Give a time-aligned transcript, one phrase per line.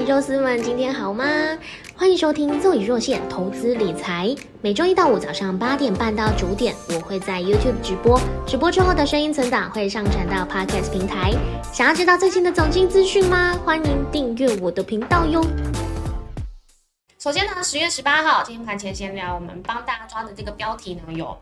[0.00, 1.24] 肉丝们，今天好吗？
[1.94, 11.32] 欢迎收听若隐若现投资理财，每周一到五早上八点半到九点，我会在 YouTube 直播，直播之后的声音存档会上传到 Podcast 平台。
[11.72, 13.56] 想要知道最新的总经资讯吗？
[13.64, 15.44] 欢迎订阅我的频道哟。
[17.18, 21.36] 首先呢，十月十八号，今天盘前闲聊，我们帮大家抓的这个标题呢有。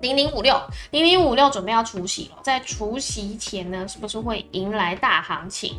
[0.00, 0.60] 零零五六，
[0.90, 5.76] 零零五六准备要除夕了，在除夕前呢，是不是会迎来大行情？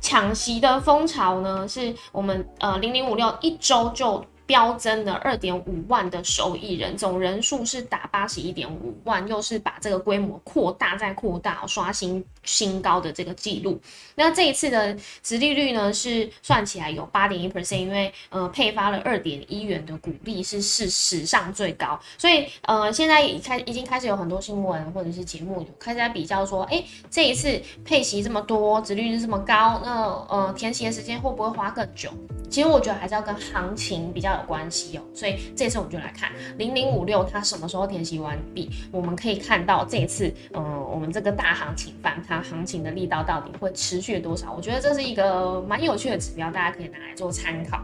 [0.00, 4.24] 抢席的风潮呢，是我们呃零零五六一周就。
[4.46, 13.80] 飙增了二点五万的受益人，总人数是达八十一点五万，又是把这个规模扩大再扩大，刷新新高的这个记录。
[14.14, 21.98] 那这一次的殖利率呢，是算起来有八点一 percent，因为呃配发了二点一元的股利，是是史上最高。
[22.18, 32.10] 所以呃现在已开已经开始有很多新闻或者是节目开始在比较说，哎这一次配息这么多，殖利率这么高，那呃填息的时间会不会花更久？
[32.54, 44.52] 其实我觉得还是要跟行情比较有关系哦，所以这次我们就来看零零五六它什么时候填息完毕，我们可以看到这次，嗯，我们这个大行情反弹行情的力道到底会持续多少？
[44.56, 47.82] 我觉得这是一个蛮有趣的指标，大家可以拿来做参考。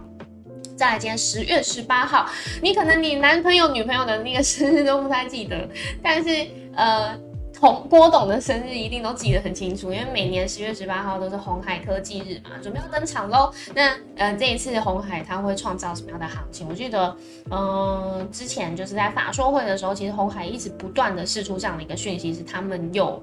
[0.77, 2.31] 再来，今天十月十八号，
[2.63, 5.69] 你可能你男朋友女朋友的那个生日都不太记得，
[6.01, 7.19] 但是呃。
[7.61, 13.53] 红郭董的生日一定都记得很清楚，因为每年十月十八号都是红海科技日嘛，准备要登场喽。
[13.75, 16.67] 那呃，这一次红海它会创造什么样的行情？
[16.67, 17.15] 我记得，
[17.51, 23.23] 嗯，之前就是在法说会的时候，其实红海一直不断的释出这样的一个讯息，是他们有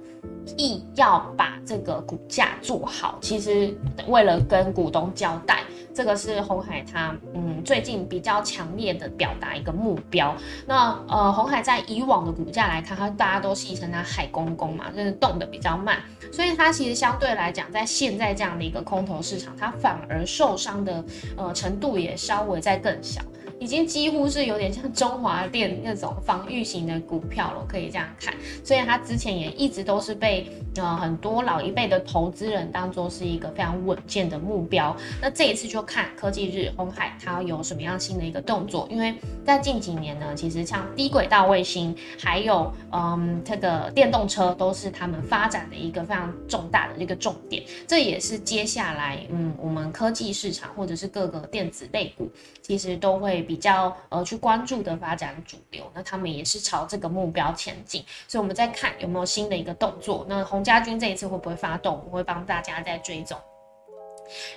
[0.55, 3.75] 意要把这个股价做好，其实
[4.07, 5.63] 为了跟股东交代。
[5.97, 10.37] 这个是红海它嗯最近比较强烈的表达一个目标。
[10.67, 15.97] 那呃红海在以往的股价来看，它大家都戏称它海公公嘛，就是动的比较慢，
[16.31, 21.03] 所以它其实相对来讲，在现在这样的一个空头市场，它反而受伤的
[21.35, 23.19] 呃程度也稍微在更小。
[23.59, 28.33] 已经几乎是有点像中华电那种防御型的股票了，可以这样看。
[28.63, 34.95] 所以它之前也一直都是被呃很多老一辈的投资人当做是一个非常稳健的目标。
[35.19, 47.63] 那这一次就看科技日红海它有什么样新的一个动作，因为在近几年呢，其实像低轨道卫星还有嗯这个电动车都是他们发展的一个非常重大的一个重点。
[47.87, 52.29] 这也是接下来嗯我们科技市场或者是各个电子类股
[52.61, 53.46] 其实都会。
[53.47, 60.25] 比较呃去关注的发展主流，那他们也是朝这个目标前进，所以我们在看有没有新的一个动作。
[60.27, 62.03] 那洪家军这一次会不会发动？
[62.05, 63.37] 我会帮大家在追踪。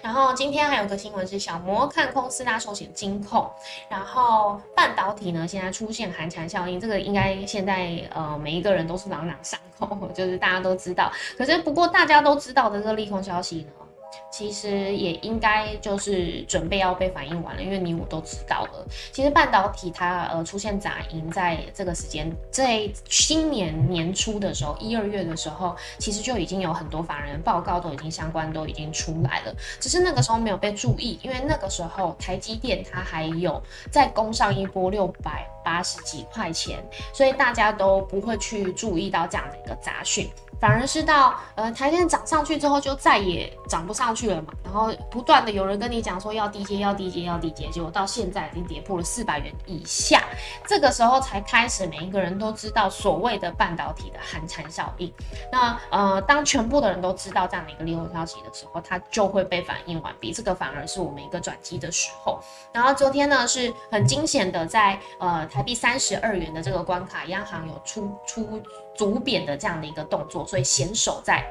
[0.02, 3.48] 然后今天还有个新闻是小摩看空四大寿险金控，
[3.88, 11.12] 然后半导体呢现在出现寒蝉效应，这个应该现在呃每一个人都是朗朗上口，就是大家都知道。
[11.38, 13.72] 可是不过大家都知道的这个利空消息呢？
[14.30, 18.86] 其实也应该就是准备要被反应完了，因为你我都知道了。
[19.12, 33.60] 其实半导体它呃出现杂音，在这个时间，在新年年初的时候，一二月的时候，其实就已经有很多法人报告都已经相关都已经出来了，只是那个时候没有被注意，因为那个时候台积电它还有
[33.90, 40.28] 再攻上一波六百八十几块钱，所以大家都不会去注意到这样的一个杂讯。
[40.60, 44.52] 反而是到呃台电涨上去之后，就再也涨不上去了嘛。
[44.62, 50.22] 然后不断的有人跟你讲说要低阶，要低阶，要低阶，结果到现在已经跌破了四百元以下。
[50.66, 55.10] 这个时候才开始，每一个人都知道所谓的半导体的寒蝉效应。
[55.50, 60.30] 那呃，当全部的人都知道这样的一个利空消息的时候，它就会被反应完毕。
[60.30, 62.38] 这个反而是我们一个转机的时候。
[62.70, 68.62] 然后昨天呢是很惊险的，在呃台币三十二元的这个关卡，央行有出出。
[68.92, 71.42] 足贬的这样的一个动作，所以显手在。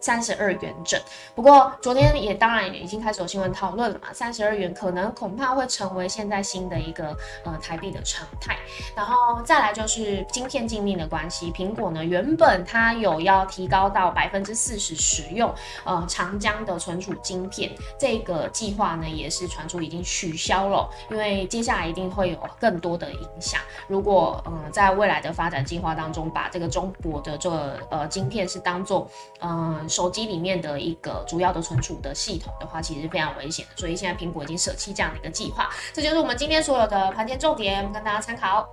[0.00, 0.98] 三十二元整，
[1.34, 8.56] 不过昨天也当然已经开始有新闻讨论了嘛，三十二元可能恐怕会成为现在新的一个呃台币的常态。
[8.96, 15.54] 然后再来就是晶片禁令的关系，苹果呢原本它有要提高到百分之四十使用
[15.84, 23.60] 呃长江的存储晶片，这个计划呢也是传出已经取消了，因为接下来一定会有更多的影响。
[23.86, 29.06] 如果嗯在未来的发展计划当中，把这个中国的这个呃晶片是当做
[29.40, 29.86] 嗯。
[29.90, 35.68] 手机里面的一个主要的存储的系统的话，其实是非常危险的，所以现在苹果已经舍弃这样的一个计划。
[35.92, 38.68] 这就是我们今天所有的盘前重点，跟大家参考。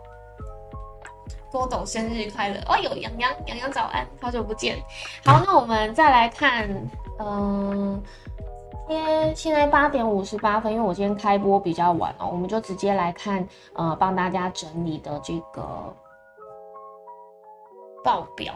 [1.50, 2.60] 郭董生日快乐！
[2.68, 4.78] 哦呦，洋洋洋洋早安，好久不见。
[5.26, 6.70] 好，那我们再来看，
[7.20, 8.04] 嗯，
[8.86, 15.96] 今天现在八点五十八分，因为我今天开播比较晚哦，我们就直接来看，呃，帮大家整理的这个
[18.04, 18.54] 报表。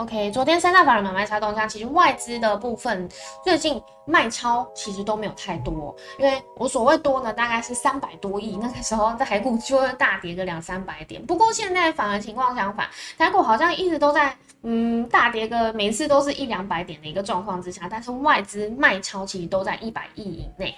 [0.00, 3.06] OK，昨天三大法人买卖差动向，其实外资的部分
[3.44, 11.22] 最近卖超其实都没有太多，因为我所谓多呢，大概是三百多亿，那个时候在台股就会大跌个两三百点。
[11.26, 12.88] 不过现在反而情况相反，
[13.18, 20.76] 台股好像一直都在嗯大跌个每次都是一两百点的一个状况之下，但是外资卖超其实都在一百亿以内。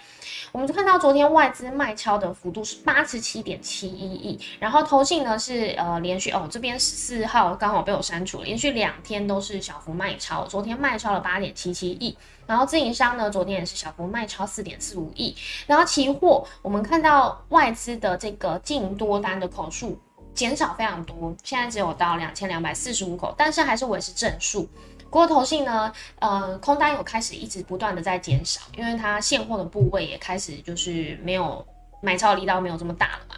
[0.52, 15.34] 我们就看到昨天外资卖超的幅度是八十七点七一亿，然后投信呢是呃连续哦这边十四号刚好被我删除了，连续两天都是小幅卖超，昨天卖超了八点七七亿，然后自营商呢昨天也是小幅卖超四点四五亿，
[15.66, 19.98] 然后期货我们看到外资的这个净多单的口数
[20.34, 24.68] 减少非常多，现在只有到两千两百四十五口，但是还是维持正数。
[25.10, 31.64] 不过投信呢，呃，空单有开始一直不断的在减少，因为它现货的部位也开始就是没有
[32.00, 33.36] 买超力道没有这么大了嘛，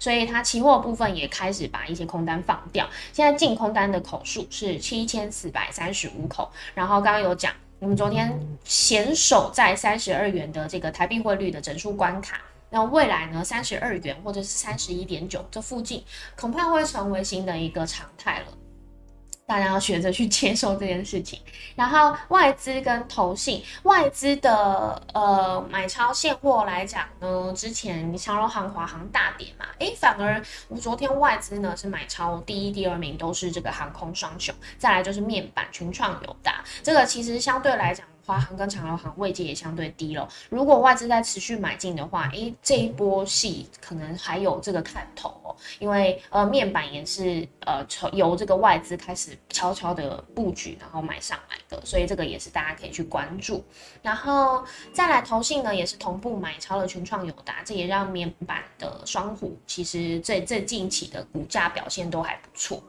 [0.00, 2.88] 所以它期货部分也开始把一些空单放掉。
[3.12, 12.40] 现在净空单的口数是七千四百三十五口，然后刚刚有讲，我们昨天险守在三十二元的这个台币汇率的整数关卡，
[12.72, 16.02] 那未来呢，三十二元或者是三十一点九这附近，
[16.34, 18.46] 恐怕会成为新的一个常态了。
[19.44, 21.38] 大家要学着去接受这件事情，
[21.74, 38.06] 然后外资跟投信，外资的呃买超现货来讲呢，之前你长荣航、华航大跌嘛，诶，反而我昨天外资呢是买超第一、第二名都是这个航空双雄，再来就是面板、群创、友达，这个其实相对来讲。
[38.24, 53.64] 华航跟长荣航位阶也相对低了，如果外资在持续买进的话，诶，这一波戏可能还有这个看头哦，因为呃面板也是呃由这个外资开始悄悄的布局，然后买上来的，所以这个也是大家可以去关注。
[54.02, 62.82] 然后再来投信呢，也是同步买超了群创友达，这也让面板的双虎其实这这近期的股价表现都还不错。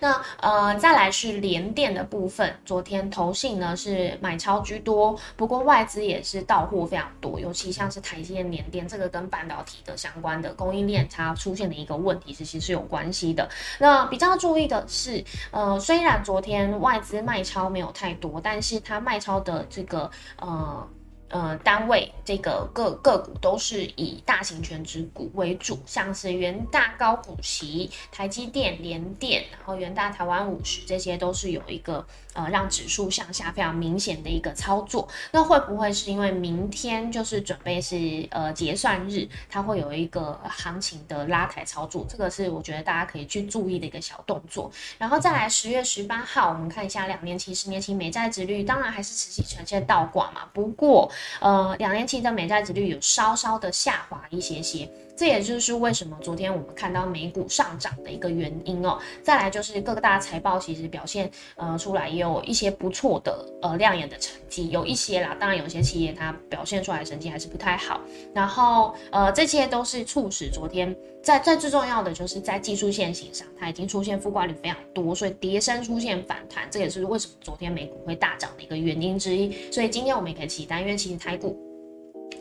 [0.00, 13.48] 那呃，再来是联电的部分，昨天投信呢是买超居多，不过外资也是到货非常多，尤其像是台积电、联电这个跟半导体的相关的供应链它出现的一个问题，其实是有关系的。
[13.78, 20.88] 那比较注意的是，呃，虽然昨天外资卖超没有太多，但是它卖超的这个呃。
[21.34, 35.08] 呃，单位这个个个股都是以大型全职股为主，像是元大高股息、台积电、联电，然后元大台湾五十，这些都是有一个呃让指数向下非常明显的一个操作。
[35.32, 37.96] 那会不会是因为明天就是准备是
[38.30, 42.06] 呃结算日，它会有一个行情的拉抬操作？
[42.08, 44.70] 这个是我觉得大家可以去注意的一个小动作。
[44.98, 51.10] 然后再来十月十八号，我们看一下两年期、十年期美债值率，当然还是持续呈现倒挂嘛，不过。
[51.40, 58.98] 呃，两年期的美债值率有稍稍的下滑一些些，这也就是为什么昨天我们看到美股上涨的一个原因哦。
[59.22, 68.00] 再来就是各个大财报其实表现呃出来也有一些不错的呃亮眼的成绩，有一些啦，当然有些企业它表现出来的成绩还是不太好。
[68.34, 79.70] 然后呃这些都是促使昨天在在最重要的就是在技术线型上，它已经出现负挂率非常多，所以跌升出现反弹，这也是为什么昨天美股会大涨的一个原因之一。
[79.72, 81.63] 所以今天我们也可以期待，因为其实台股。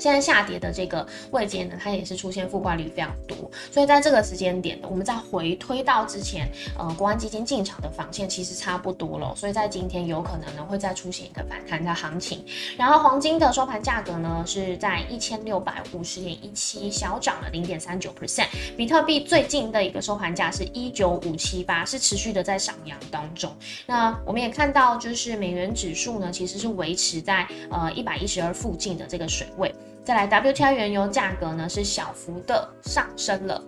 [0.03, 6.45] 现在下跌的这个位阶呢，它也是出现负挂率非常多，所以在这个时间点呢，我们再回推到之前，
[6.77, 12.43] 呃，国安基金进场的防线其实差不多了，所以在今天有可能呢会再出现一个反弹的行情。
[12.77, 18.47] 然后黄金的收盘价格呢是在一千六百五十点一七，小涨了零点三九 percent。
[18.75, 23.49] 比特币最近的一个收盘价是一九五七八，是持续的在上扬当中。
[23.85, 29.73] 那我们也看到，就是美元指数呢其实是维持在呃一百一十二附近的这个水位。
[30.03, 33.63] 再来，WTI 原油价格呢是小幅的上升了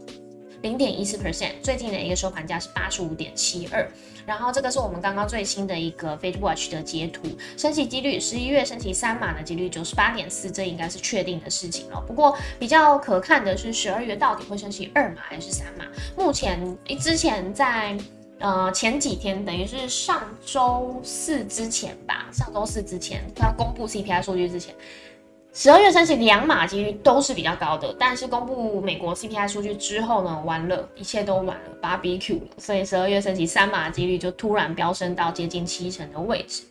[0.63, 3.89] 零点一四 percent，最近的一个收盘价是八十五点七二。
[4.25, 7.21] 然后这个是我们刚刚最新的一个 Fed Watch 的截图，
[7.55, 12.03] 升息几率十一月升息三码的几率九十八点四，这应该是确定的事情了。
[12.05, 15.85] 不过比较可看的是十二月到底会升息二码还是三码？
[16.17, 17.95] 目前之前在
[18.39, 24.75] 呃前几天，等于是上周四之前吧，上周四之前要公布 CPI 数据之前。
[25.57, 36.63] 十二月升息两码几率都是比较高的，但是公布美国 CPI 数据之后呢，完了，一切都晚了，BBQ 了，所以十二月升息三码几率就突然飙升到接近七成的位置。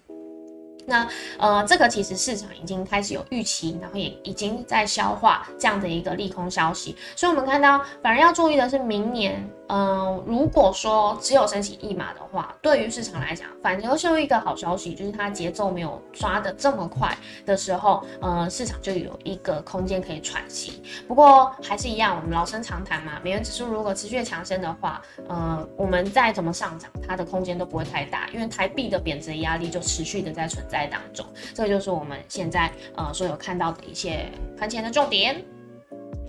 [0.86, 9.42] 那呃，这个其实市场已经开始有预期，然后也已经在消化这样的一个利空消息，所以我们看到反而要注意的是明年。
[9.74, 20.80] 嗯，如果说只有升息一码的话，对于市场来讲，反而是一个好消息，就是它节奏没有抓的这么快的时候，呃，市场就有一个空间可以喘息。
[21.08, 31.26] 不过还是一样，我们老生常谈嘛，美元指数如果持续强升的话，呃，我们再怎么上涨，它的空间都不会太大，因为台币的贬值压力就持续的在存在当中。
[31.52, 35.44] 这就是我们现在呃所有看到的一些盘前的重点。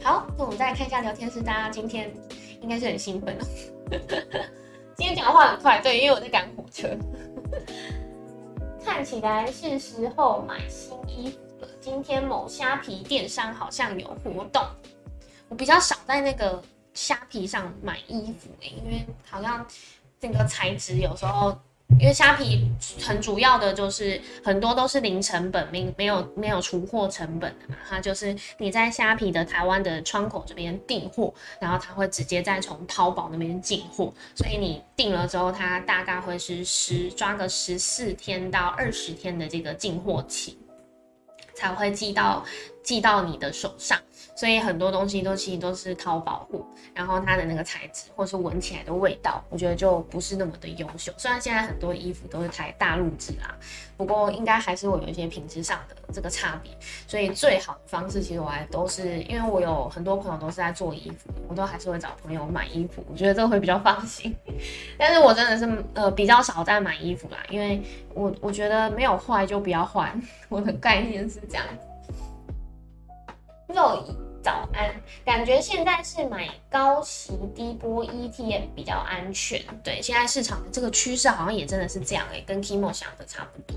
[0.01, 2.11] 好，那我们再来看一下聊天室，大家今天。
[2.65, 3.45] 应该是很兴奋哦。
[4.97, 6.89] 今天讲话很快，对，因为我在赶火车。
[8.83, 11.67] 看起来是时候买新衣服了。
[11.79, 14.63] 今天某虾皮电商好像有活动，
[15.47, 16.59] 我比较少在那个
[16.95, 19.63] 虾皮上买衣服，因为好像
[20.19, 21.55] 这个材质有时候。
[21.99, 22.69] 因为虾皮
[23.01, 40.57] 很主要的就是很多都是零成本，没没有没有出货成本的嘛，它就是你在虾皮的台湾的窗口这边订货，然后它会直接再从淘宝那边进货，所以你订了之后，它大概会是十抓个十四天到二十天的这个进货期，
[41.53, 42.43] 才会寄到
[42.83, 43.97] 寄到你的手上。
[44.35, 51.11] 所以很多东西都其实都是淘宝货，然后它的那个材质或是闻起来的味道，我觉得就不是那么的优秀。
[51.17, 53.55] 虽然现在很多衣服都是台大陆制啦，
[53.95, 56.71] 不过应该还是会有一些品质上的这个差别。
[57.07, 64.35] 所以最好的方式，其实我还都是因为我有很多朋友都是在做衣服，我都还是会找朋友买衣服，我觉得这会比较放心。
[64.99, 67.81] 但是我真的是呃比较少在买衣服啦，因为
[68.13, 71.65] 我我觉得没有坏就不要换，我的概念是这样。
[73.67, 74.05] 肉
[74.45, 74.93] 早安，
[75.25, 79.59] 感觉现在是买高息低波 ETF 比较安全。
[79.83, 83.75] 对，现在市场的这个趋势好像也真的是这样哎，跟 Kimo 想的差不多。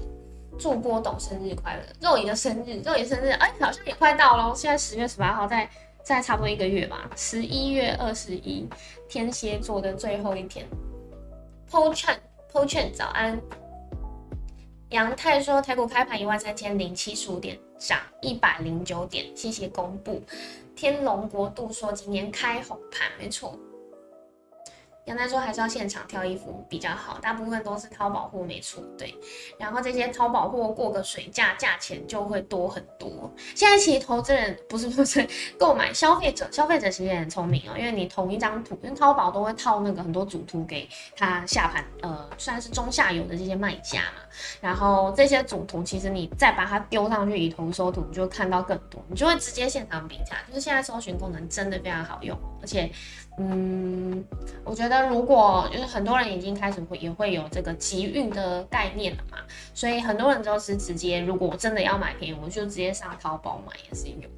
[0.59, 5.67] 祝郭董生日快乐，肉姨的生日，肉姨生日哎，好像也快到喽，现在十月十八号，在
[6.03, 8.69] 在差不多一个月吧，十一月二十一，
[9.09, 10.67] 天蝎座的最后一天。
[11.71, 13.41] Po Chan，Po Chan，，早安。
[14.91, 20.23] 杨泰说，台股开盘一万三千零七十五点，涨一百零九点，谢谢公布。
[20.75, 23.59] 天龙国度说，今年开红盘，没错。
[25.09, 29.15] 杨丹说还是要现场挑衣服比较好，大部分都是淘宝货，没错，对。
[29.59, 33.33] 然后这些淘宝货过个水价，价钱就会多很多。
[33.55, 35.27] 现在其实投资人不是不是
[35.59, 40.87] 购买消费者，消费者其实也很聪明哦，因为你同一张图，因为淘宝都会套那个很多主图给
[41.17, 44.21] 他下盘，呃，算是中下游的这些卖家嘛。
[44.61, 50.37] 然后这些主图其实你再把它丢上去以图搜图，你就看到更多，你就会直接现场比价。
[50.47, 52.91] 就是现在搜寻功能真的非常好用，而且。
[53.41, 54.25] 嗯，
[54.65, 59.39] 我觉得如果就是很多人已经开始会也会有这个集运的概念了嘛，
[59.75, 64.29] 所以很多人都是直接，如果我真的要买便宜，我就直接上淘宝买也是有。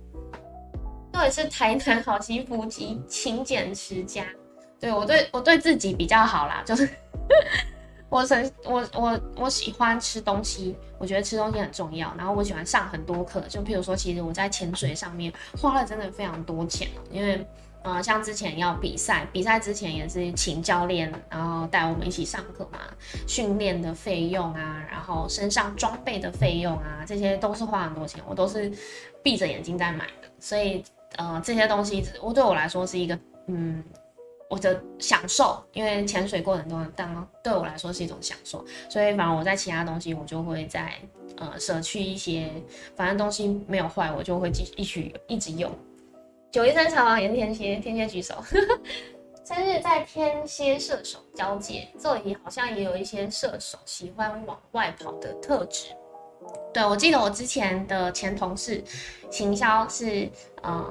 [1.13, 4.25] 到底是台南好媳妇及勤俭持家，
[4.79, 6.89] 对我对我对自己比较好啦，就是
[8.09, 17.47] 我很我我我喜欢吃东西，我觉得吃东西很重要，然后我喜欢上很多课，就譬如说，其实我在潜水上面花了真的非常多钱因为。
[17.83, 22.79] 呃，像之前要比赛，比赛之前也是请教练，然后带我们一起上课嘛，
[23.27, 28.71] 训练的费用啊，然后身上装备的费用啊，这些都是花很多钱，我都是
[29.23, 30.85] 闭着眼睛在买的，所以
[31.17, 33.83] 呃，这些东西我对我来说是一个嗯，
[34.51, 40.93] 我的享受，因为潜水过程中，但对我来说是一种享受，所以反而我在其他东西我就会在
[41.37, 42.51] 呃舍去一些，
[42.95, 45.73] 反正东西没有坏，我就会继续一直用。
[46.51, 48.35] 九一三长也是天蝎，天蝎举手。
[49.47, 55.87] 生日在天蝎射手交界，这里好像也有一些射手喜欢往外跑的特质。
[56.73, 58.83] 对我记得我之前的前同事，
[59.31, 60.29] 行销是
[60.63, 60.85] 呃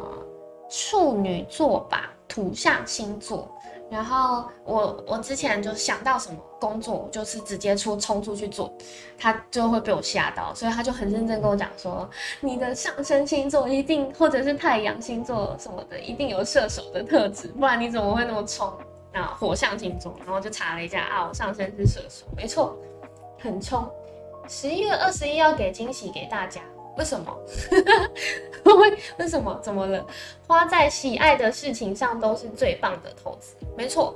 [0.70, 3.53] 处女座吧，土象星座。
[3.91, 8.71] 然后我我之前就想到什么工作，就是直接出冲出去做，
[9.17, 12.07] 他就会被我吓到，所以他就很认真跟我讲说，
[12.39, 18.71] 你的上升星座一定或者是太阳星座什么的，一定有射手的特质，不然你怎么会那么冲
[19.12, 19.36] 啊？
[19.39, 22.77] 火象星座，然后就查了一下啊，我上升是射手，没错，
[23.39, 23.89] 很冲。
[24.48, 26.62] 十一月二十一要给惊喜给大家。
[27.00, 27.36] 为什么？
[28.65, 29.58] 为为什么？
[29.63, 30.06] 怎么了？
[30.46, 34.13] 花在喜爱的事情上都是最棒的投资，没错。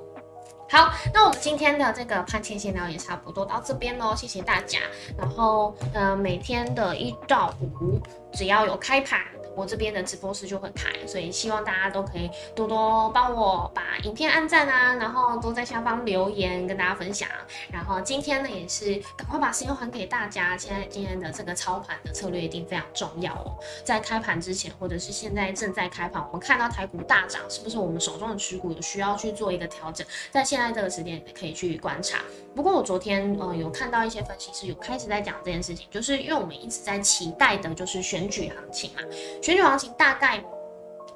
[0.69, 4.79] 好，那我们今天的这个盘前闲聊也差不多到这边喽，谢谢大家。
[5.17, 7.99] 然后，呃，每天的一到五，
[8.33, 9.21] 只要有开盘。
[9.55, 17.27] 我这边的直播室就会开，所以希望大家都可以多多帮我把影片按赞啊，然后都在下方留言跟大家分享。
[17.71, 20.57] 然后今天呢，也是赶快把时间还给大家。
[20.57, 30.05] 现在今天的这个操盘的策略一定非常重要哦，在开盘之前或者是现在正在开盘，我们看到台股大涨，是不是我们手中的持股有需要去做一个调整？
[30.31, 32.19] 在现在这个时间可以去观察。
[32.55, 39.01] 不过我昨天呃有看到一些分析师有开始在讲这件事情，就是因为我们一直在期待的就是选举行情嘛，
[39.43, 40.41] 选举行情大概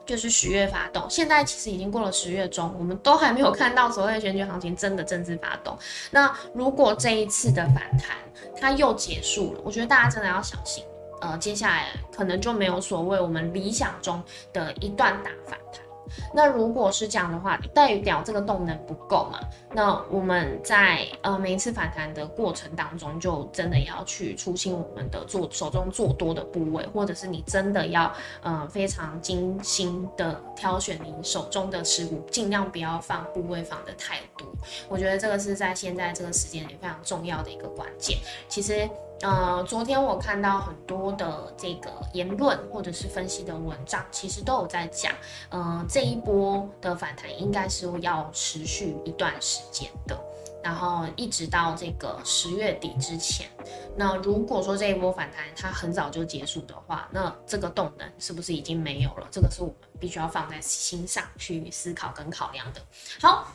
[0.06, 5.78] 就是十月发动，现在其实已经过了十月中，我们都还没有看到所谓选举行情真的正式发动。
[6.12, 8.18] 那如果这一次的反弹
[8.60, 10.84] 它又结束了，我觉得大家真的要小心，
[11.22, 15.87] 呃，接下来可能就没有所谓我们理想中的一段大反弹。
[16.34, 19.40] 那如果是这样的话，代表这个动能不够嘛？
[19.74, 28.12] 那我们在呃每一次反弹的过程当中，就真的要去出清我们的做手中做多的部位，或者是你真的要
[28.42, 34.48] 呃非常精心的挑选你手中的持股，尽量不要放部位放的太多。
[34.90, 38.18] 我觉得这个是在现在这个时间点非常重要的一个关键。
[38.48, 38.90] 其实。
[39.22, 45.12] 呃，昨天我看到很多的这个言论或者是分析的文章，其实都有在讲，
[45.50, 50.16] 呃，这一波的反弹应该是要持续一段时间的，
[50.64, 53.50] 然后一直到这个十月底之前。
[53.96, 59.28] 那如果说这一波反弹它很早就结束的话，那这个动能是不是已经没有了？
[59.32, 62.82] 这个是我们必须要放在心上去思考跟考量的。
[63.20, 63.48] 好。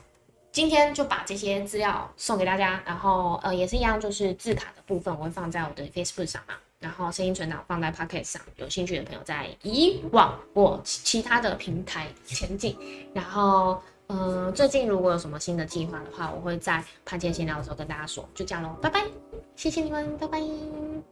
[0.53, 12.77] 今天就把这些资料送给大家，然后呃也是一样，就是字卡的部分我会放在我的 Facebook 上嘛，然后声音存档放在 Pocket 上，有兴趣的朋友在以往我其他的平台前进。
[13.15, 18.29] 然后呃最近如果有什么新的计划的话，我会在盘前闲聊的时候跟大家说。
[18.35, 19.05] 就这样喽，拜拜，
[19.57, 21.12] 谢谢你们，拜拜。